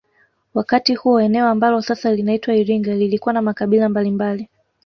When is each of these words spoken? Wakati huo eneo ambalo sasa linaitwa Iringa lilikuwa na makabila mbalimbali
Wakati 0.53 0.95
huo 0.95 1.21
eneo 1.21 1.47
ambalo 1.47 1.81
sasa 1.81 2.11
linaitwa 2.11 2.55
Iringa 2.55 2.93
lilikuwa 2.95 3.33
na 3.33 3.41
makabila 3.41 3.89
mbalimbali 3.89 4.49